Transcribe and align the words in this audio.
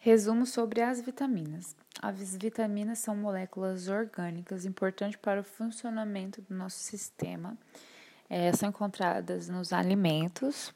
Resumo 0.00 0.46
sobre 0.46 0.80
as 0.80 1.00
vitaminas. 1.00 1.74
As 2.00 2.36
vitaminas 2.36 3.00
são 3.00 3.16
moléculas 3.16 3.88
orgânicas 3.88 4.64
importantes 4.64 5.16
para 5.16 5.40
o 5.40 5.44
funcionamento 5.44 6.40
do 6.40 6.54
nosso 6.54 6.78
sistema. 6.78 7.58
É, 8.30 8.52
são 8.52 8.68
encontradas 8.68 9.48
nos 9.48 9.72
alimentos, 9.72 10.72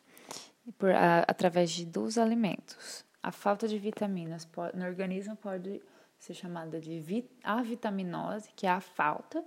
por, 0.76 0.90
a, 0.90 1.20
através 1.20 1.70
de, 1.70 1.86
dos 1.86 2.18
alimentos. 2.18 3.04
A 3.22 3.30
falta 3.30 3.68
de 3.68 3.78
vitaminas 3.78 4.44
pode, 4.44 4.76
no 4.76 4.84
organismo 4.84 5.36
pode 5.36 5.80
ser 6.18 6.34
chamada 6.34 6.80
de 6.80 6.98
vit, 6.98 7.30
avitaminose, 7.44 8.50
que 8.56 8.66
é 8.66 8.70
a 8.70 8.80
falta, 8.80 9.44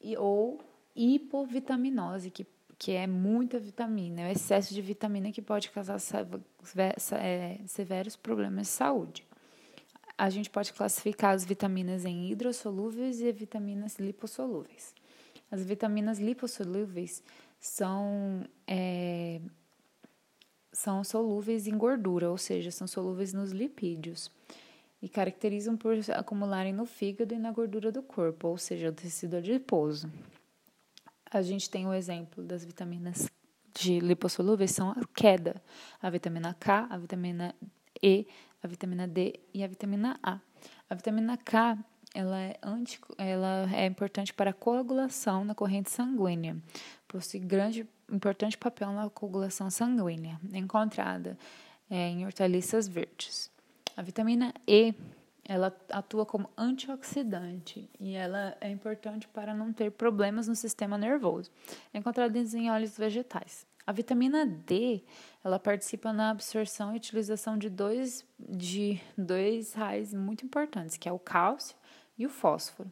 e, 0.00 0.16
ou 0.16 0.60
hipovitaminose, 0.96 2.30
que, 2.30 2.44
que 2.78 2.92
é 2.92 3.06
muita 3.06 3.58
vitamina, 3.58 4.22
é 4.22 4.28
o 4.28 4.32
excesso 4.32 4.74
de 4.74 4.82
vitamina 4.82 5.32
que 5.32 5.40
pode 5.40 5.70
causar 5.70 5.98
é, 7.12 7.58
severos 7.66 8.16
problemas 8.16 8.66
de 8.66 8.72
saúde. 8.72 9.26
A 10.18 10.30
gente 10.30 10.48
pode 10.48 10.72
classificar 10.72 11.34
as 11.34 11.44
vitaminas 11.44 12.04
em 12.04 12.30
hidrossolúveis 12.30 13.20
e 13.20 13.30
vitaminas 13.32 13.98
lipossolúveis. 13.98 14.94
As 15.50 15.62
vitaminas 15.64 16.18
lipossolúveis 16.18 17.22
são, 17.60 18.44
é, 18.66 19.40
são 20.72 21.04
solúveis 21.04 21.66
em 21.66 21.76
gordura, 21.76 22.30
ou 22.30 22.38
seja, 22.38 22.70
são 22.70 22.86
solúveis 22.86 23.32
nos 23.32 23.52
lipídios 23.52 24.30
e 25.00 25.08
caracterizam 25.08 25.76
por 25.76 25.94
acumularem 26.14 26.72
no 26.72 26.86
fígado 26.86 27.34
e 27.34 27.38
na 27.38 27.52
gordura 27.52 27.92
do 27.92 28.02
corpo, 28.02 28.48
ou 28.48 28.58
seja, 28.58 28.88
o 28.88 28.92
tecido 28.92 29.36
adiposo. 29.36 30.10
A 31.30 31.42
gente 31.42 31.68
tem 31.68 31.86
o 31.86 31.92
exemplo 31.92 32.42
das 32.44 32.64
vitaminas 32.64 33.30
de 33.74 34.00
lipossolúveis 34.00 34.70
são 34.70 34.90
a 34.90 35.04
queda, 35.14 35.62
a 36.00 36.08
vitamina 36.08 36.54
K, 36.54 36.86
a 36.88 36.96
vitamina 36.96 37.54
E, 38.02 38.26
a 38.62 38.66
vitamina 38.66 39.06
D 39.06 39.38
e 39.52 39.62
a 39.62 39.66
vitamina 39.66 40.18
A. 40.22 40.40
A 40.88 40.94
vitamina 40.94 41.36
K 41.36 41.78
ela 42.14 42.40
é, 42.40 42.58
anti, 42.62 42.98
ela 43.18 43.68
é 43.74 43.84
importante 43.84 44.32
para 44.32 44.50
a 44.50 44.54
coagulação 44.54 45.44
na 45.44 45.54
corrente 45.54 45.90
sanguínea, 45.90 46.56
possui 47.06 47.40
grande 47.40 47.86
importante 48.10 48.56
papel 48.56 48.90
na 48.92 49.10
coagulação 49.10 49.68
sanguínea, 49.68 50.40
encontrada 50.54 51.36
é, 51.90 52.08
em 52.08 52.24
hortaliças 52.24 52.88
verdes. 52.88 53.50
A 53.94 54.00
vitamina 54.00 54.54
E 54.66 54.94
ela 55.48 55.74
atua 55.90 56.26
como 56.26 56.50
antioxidante 56.56 57.88
e 58.00 58.14
ela 58.14 58.56
é 58.60 58.68
importante 58.68 59.28
para 59.28 59.54
não 59.54 59.72
ter 59.72 59.92
problemas 59.92 60.48
no 60.48 60.54
sistema 60.54 60.98
nervoso. 60.98 61.50
É 61.94 61.98
encontrada 61.98 62.36
em 62.38 62.70
óleos 62.70 62.96
vegetais. 62.98 63.66
A 63.86 63.92
vitamina 63.92 64.44
D, 64.44 65.04
ela 65.44 65.60
participa 65.60 66.12
na 66.12 66.30
absorção 66.30 66.92
e 66.92 66.96
utilização 66.96 67.56
de 67.56 67.70
dois, 67.70 68.26
de 68.36 69.00
dois 69.16 69.74
raios 69.74 70.12
muito 70.12 70.44
importantes, 70.44 70.96
que 70.96 71.08
é 71.08 71.12
o 71.12 71.18
cálcio 71.20 71.76
e 72.18 72.26
o 72.26 72.28
fósforo, 72.28 72.90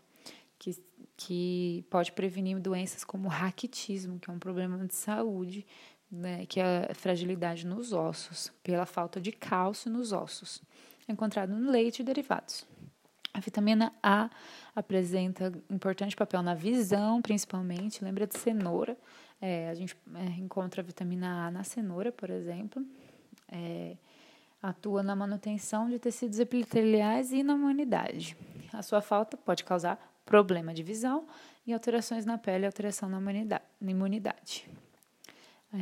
que, 0.57 0.81
que 1.17 1.85
pode 1.91 2.13
prevenir 2.13 2.61
doenças 2.61 3.03
como 3.03 3.27
raquitismo, 3.27 4.21
que 4.21 4.31
é 4.31 4.33
um 4.33 4.39
problema 4.39 4.79
de 4.87 4.95
saúde, 4.95 5.67
né, 6.09 6.47
que 6.47 6.61
é 6.61 6.89
a 6.89 6.95
fragilidade 6.95 7.67
nos 7.67 7.93
ossos, 7.93 8.53
pela 8.63 8.87
falta 8.87 9.21
de 9.21 9.33
cálcio 9.33 9.91
nos 9.91 10.13
ossos, 10.13 10.63
encontrado 11.09 11.51
no 11.51 11.71
leite 11.71 12.01
e 12.01 12.05
derivados. 12.05 12.67
A 13.33 13.41
vitamina 13.41 13.93
A 14.03 14.31
apresenta 14.77 15.53
importante 15.69 16.15
papel 16.15 16.41
na 16.43 16.55
visão, 16.55 17.21
principalmente. 17.21 18.05
Lembra 18.05 18.27
de 18.27 18.39
cenoura? 18.39 18.97
É, 19.41 19.69
a 19.69 19.75
gente 19.75 19.97
é, 20.15 20.25
encontra 20.39 20.81
a 20.81 20.85
vitamina 20.85 21.47
A 21.47 21.51
na 21.51 21.65
cenoura, 21.65 22.13
por 22.13 22.31
exemplo. 22.31 22.85
É, 23.51 23.97
atua 24.63 25.03
na 25.03 25.17
manutenção 25.17 25.91
de 25.91 25.99
tecidos 25.99 26.39
epiteliais 26.39 27.33
e 27.33 27.43
na 27.43 27.55
imunidade. 27.55 28.37
A 28.73 28.83
sua 28.83 29.03
falta 29.03 29.37
pode 29.37 29.65
causar 29.65 29.99
problema 30.25 30.73
de 30.73 30.83
visão 30.83 31.27
e 31.67 31.73
alterações 31.73 32.25
na 32.25 32.39
pele 32.39 32.65
e 32.65 32.67
alteração 32.67 33.09
na 33.09 33.19
imunidade. 33.91 34.69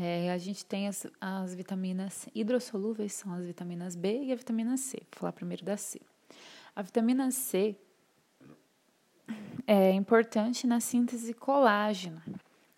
É, 0.01 0.33
a 0.33 0.39
gente 0.39 0.65
tem 0.65 0.89
as, 0.89 1.07
as 1.21 1.55
vitaminas 1.55 2.27
hidrossolúveis, 2.35 3.13
são 3.13 3.33
as 3.35 3.45
vitaminas 3.45 3.95
B 3.95 4.25
e 4.25 4.33
a 4.33 4.35
vitamina 4.35 4.77
C. 4.79 4.97
Vou 5.13 5.21
falar 5.21 5.33
primeiro 5.33 5.65
da 5.65 5.77
C. 5.77 6.01
A 6.75 6.81
vitamina 6.81 7.31
C 7.31 7.77
é 9.67 9.93
importante 9.93 10.67
na 10.67 10.81
síntese 10.81 11.35
colágeno 11.35 12.23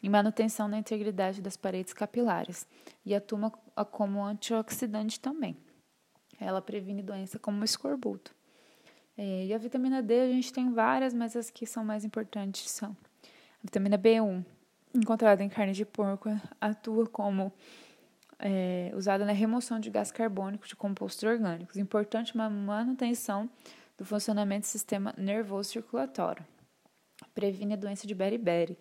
e 0.03 0.09
manutenção 0.09 0.69
da 0.69 0.77
integridade 0.77 1.41
das 1.41 1.57
paredes 1.57 1.93
capilares 1.93 2.67
e 3.07 3.15
atua 3.15 3.51
como 3.93 4.23
antioxidante 4.25 5.21
também. 5.21 5.57
Ela 6.41 6.61
previne 6.61 7.01
doença 7.01 7.39
como 7.39 7.61
o 7.61 7.65
escorbuto. 7.65 8.35
É, 9.17 9.47
e 9.47 9.55
a 9.55 9.59
vitamina 9.59 10.03
D 10.03 10.21
a 10.21 10.27
gente 10.27 10.53
tem 10.53 10.73
várias, 10.73 11.15
mas 11.15 11.37
as 11.37 11.49
que 11.49 11.65
são 11.65 11.85
mais 11.85 12.05
importantes 12.05 12.69
são 12.69 12.97
a 13.23 13.63
vitamina 13.63 13.97
B1, 13.97 14.45
encontrada 14.95 15.43
em 15.43 15.49
carne 15.49 15.73
de 15.73 15.85
porco, 15.85 16.31
atua 16.61 17.07
como 17.07 17.53
é, 18.39 18.93
usada 18.95 19.25
na 19.25 19.33
remoção 19.33 19.81
de 19.81 19.91
gás 19.91 20.11
carbônico 20.13 20.67
de 20.67 20.77
compostos 20.77 21.23
orgânicos, 21.25 21.77
importante 21.77 22.37
na 22.37 22.49
manutenção 22.49 23.49
do 23.97 24.05
funcionamento 24.05 24.67
do 24.67 24.71
sistema 24.71 25.15
nervoso 25.17 25.71
circulatório. 25.71 26.45
Previne 27.35 27.75
a 27.75 27.77
doença 27.77 28.07
de 28.07 28.15
beriberi, 28.15 28.79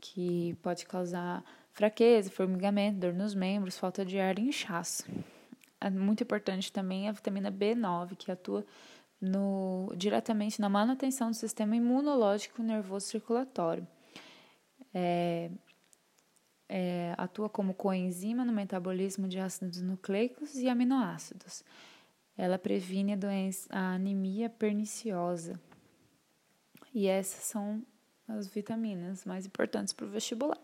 que 0.00 0.54
pode 0.62 0.86
causar 0.86 1.42
fraqueza, 1.72 2.30
formigamento, 2.30 2.98
dor 2.98 3.12
nos 3.12 3.34
membros, 3.34 3.78
falta 3.78 4.04
de 4.04 4.18
ar 4.18 4.38
e 4.38 4.48
inchaço. 4.48 5.04
É 5.80 5.90
muito 5.90 6.22
importante 6.22 6.72
também 6.72 7.08
a 7.08 7.12
vitamina 7.12 7.50
B9, 7.50 8.16
que 8.16 8.30
atua 8.30 8.64
no, 9.20 9.92
diretamente 9.96 10.60
na 10.60 10.68
manutenção 10.68 11.30
do 11.30 11.36
sistema 11.36 11.76
imunológico 11.76 12.62
nervoso 12.62 13.06
circulatório. 13.06 13.86
É, 14.94 15.50
é, 16.68 17.14
atua 17.16 17.48
como 17.48 17.74
coenzima 17.74 18.44
no 18.44 18.52
metabolismo 18.52 19.28
de 19.28 19.38
ácidos 19.38 19.80
nucleicos 19.80 20.56
e 20.56 20.68
aminoácidos. 20.68 21.64
Ela 22.36 22.58
previne 22.58 23.12
a 23.12 23.16
doença, 23.16 23.68
a 23.70 23.94
anemia 23.94 24.50
perniciosa. 24.50 25.58
E 26.92 27.06
essas 27.06 27.44
são 27.44 27.84
as 28.28 28.46
vitaminas 28.46 29.24
mais 29.24 29.46
importantes 29.46 29.92
para 29.92 30.06
o 30.06 30.10
vestibular. 30.10 30.60